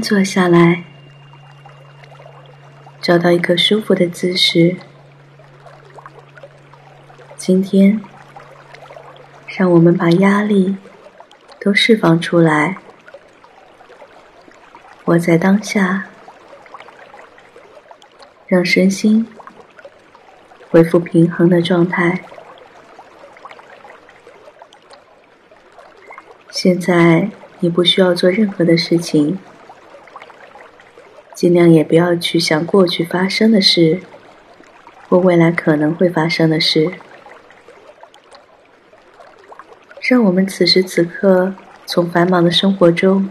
[0.00, 0.84] 坐下来，
[3.00, 4.76] 找到一个舒服的姿势。
[7.36, 8.00] 今天，
[9.46, 10.76] 让我们把压力
[11.60, 12.78] 都释放出来，
[15.04, 16.06] 活在当下，
[18.46, 19.26] 让身心
[20.70, 22.24] 恢复平衡的状态。
[26.50, 29.38] 现在你不需要做任何的事情，
[31.36, 34.00] 尽量也不要去想过去发生的事
[35.06, 36.90] 或未来可能会发生的事。
[40.00, 41.52] 让我们此时此刻
[41.84, 43.28] 从繁忙的生活中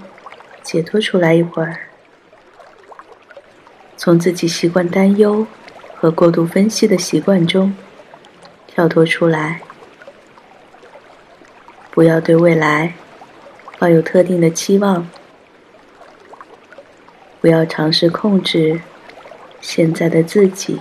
[0.61, 1.79] 解脱出来一会儿，
[3.97, 5.47] 从自己习惯担忧
[5.95, 7.75] 和过度分析的习惯中
[8.67, 9.61] 跳脱出来，
[11.89, 12.93] 不要对未来。
[13.77, 15.05] 抱有特定的期望，
[17.45, 18.81] 不要尝试控制
[19.61, 20.79] 现在的自己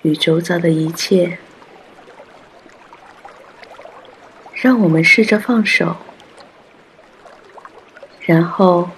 [0.00, 1.36] 与周遭的一切。
[4.54, 5.94] 让我们试着放手，
[8.22, 8.88] 然后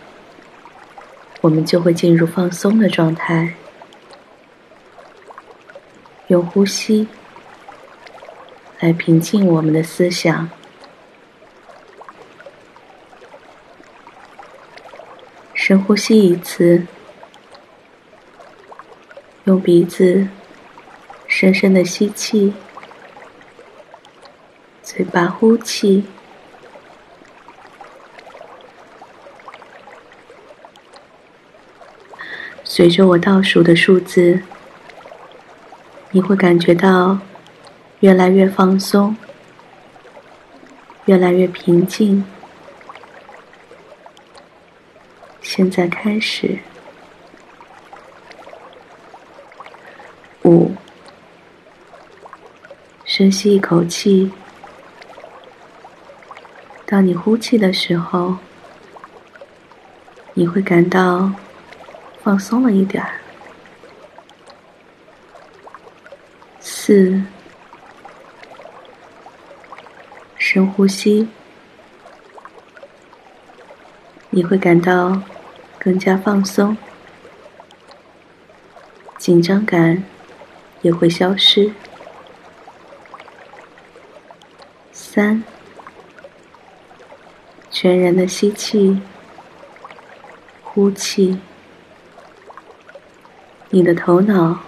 [1.41, 3.53] 我们就会进入放松的状态。
[6.29, 7.09] 用呼吸
[8.79, 10.49] 来平静我们的思想。
[15.71, 16.85] 深呼吸一次，
[19.45, 20.27] 用鼻子
[21.29, 22.53] 深深的吸气，
[24.83, 26.07] 嘴巴呼气。
[32.65, 34.43] 随着我倒数的数字，
[36.11, 37.21] 你会感觉到
[38.01, 39.17] 越来越放松，
[41.05, 42.25] 越来越平静。
[45.53, 46.57] 现在开始，
[50.45, 50.71] 五，
[53.05, 54.31] 深吸一口气。
[56.87, 58.37] 当你呼气的时候，
[60.35, 61.33] 你会感到
[62.23, 63.11] 放松了一点儿。
[66.61, 67.21] 四，
[70.39, 71.29] 深呼吸，
[74.31, 75.21] 你会感到。
[75.83, 76.77] 更加放松，
[79.17, 80.05] 紧张感
[80.83, 81.73] 也会消失。
[84.93, 85.43] 三，
[87.71, 89.01] 全然的吸气，
[90.63, 91.41] 呼气，
[93.71, 94.61] 你的头脑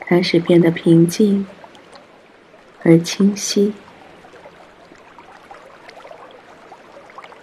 [0.00, 1.46] 开始变得平静
[2.82, 3.72] 而清晰。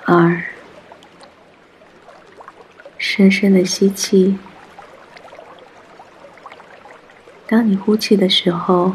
[0.06, 0.44] 二。
[3.12, 4.38] 深深的吸气，
[7.48, 8.94] 当你呼气的时候，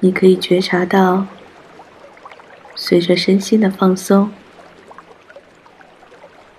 [0.00, 1.28] 你可以觉察到，
[2.74, 4.32] 随着身心的放松，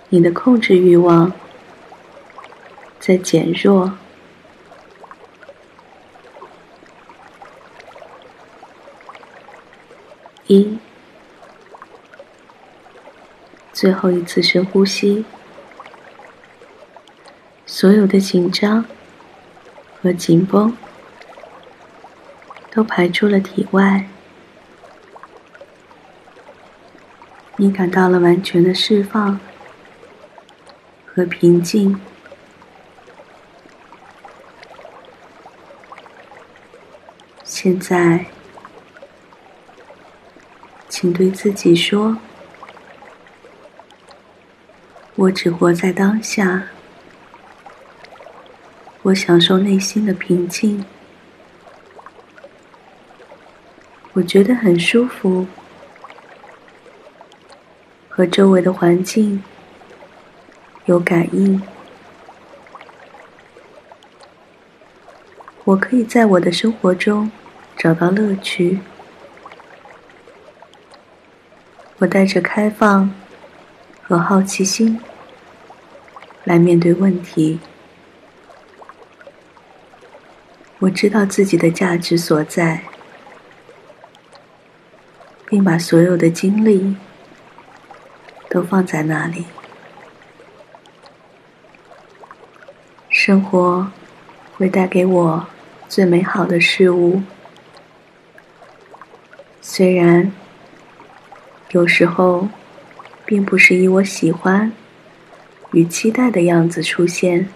[0.08, 1.30] 你的控制欲望
[2.98, 3.98] 在减弱。
[10.46, 10.78] 一，
[13.74, 15.26] 最后一次深呼吸。
[17.80, 18.84] 所有的紧张
[20.02, 20.76] 和紧绷
[22.70, 24.06] 都排出了体外，
[27.56, 29.40] 你感到了完全的释放
[31.06, 31.98] 和平静。
[37.42, 38.26] 现在，
[40.90, 42.18] 请对自己说
[45.16, 46.64] ：“我只活在当下。”
[49.02, 50.84] 我享受内心的平静，
[54.12, 55.46] 我觉得很舒服，
[58.10, 59.42] 和周围的环境
[60.84, 61.62] 有感应。
[65.64, 67.32] 我可以在我的生活中
[67.78, 68.80] 找到乐趣。
[72.00, 73.10] 我带着开放
[74.02, 75.00] 和好奇心
[76.44, 77.60] 来面对问题。
[80.80, 82.82] 我知道自己的价值所在，
[85.46, 86.96] 并把所有的精力
[88.48, 89.44] 都放在那里。
[93.10, 93.92] 生活
[94.56, 95.46] 会带给我
[95.86, 97.22] 最美好的事物，
[99.60, 100.32] 虽然
[101.72, 102.48] 有时候
[103.26, 104.72] 并不是以我喜欢
[105.72, 107.50] 与期待的样子出现。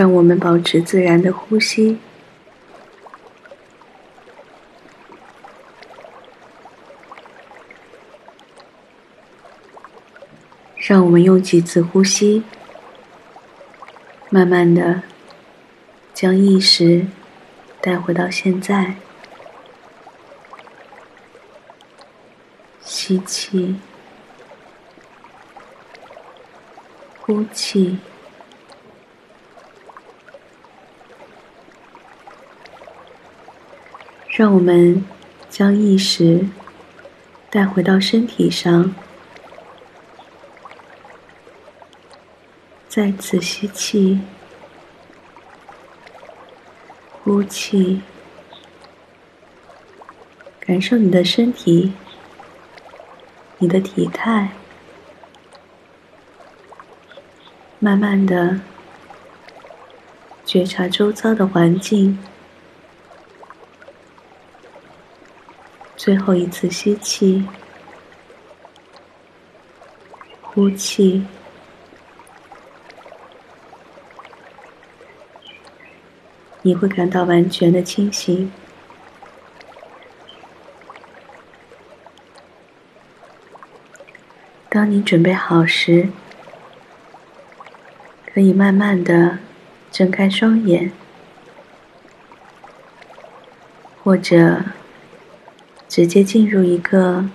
[0.00, 1.98] 让我们保持自然的呼吸，
[10.78, 12.42] 让我们用几次呼吸，
[14.30, 15.02] 慢慢的
[16.14, 17.06] 将意识
[17.82, 18.94] 带回到现在。
[22.80, 23.76] 吸气，
[27.20, 27.98] 呼气。
[34.40, 35.04] 让我们
[35.50, 36.46] 将意识
[37.50, 38.94] 带回到身体上，
[42.88, 44.18] 再次吸气，
[47.22, 48.00] 呼气，
[50.58, 51.92] 感受你的身体，
[53.58, 54.52] 你的体态，
[57.78, 58.58] 慢慢的
[60.46, 62.18] 觉察周遭的环境。
[66.02, 67.44] 最后一次吸气，
[70.40, 71.26] 呼气，
[76.62, 78.50] 你会感到完全的清醒。
[84.70, 86.08] 当你准备好时，
[88.32, 89.38] 可以慢慢的
[89.92, 90.90] 睁开双眼，
[94.02, 94.62] 或者。
[95.90, 97.28] 直接进入一个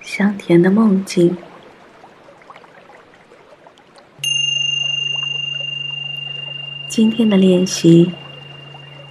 [0.00, 1.36] 香甜的梦境。
[6.88, 8.12] 今天的练习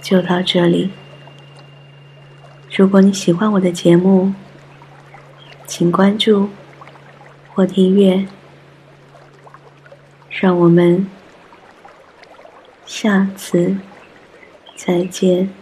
[0.02, 0.90] 就到这里。
[2.76, 4.34] 如果你喜欢我的节目，
[5.66, 6.50] 请关注
[7.54, 8.26] 或订阅。
[10.30, 11.10] 让我们
[12.84, 13.76] 下次
[14.76, 15.57] 再见。